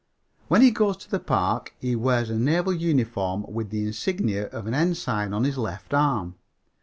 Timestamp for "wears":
1.95-2.31